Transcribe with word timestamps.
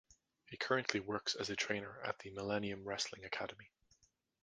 He 0.47 0.57
currently 0.57 0.99
works 0.99 1.35
as 1.35 1.51
a 1.51 1.55
trainer 1.55 2.01
at 2.03 2.17
the 2.17 2.31
Millenium 2.31 2.85
Wrestling 2.85 3.23
Academy. 3.23 3.69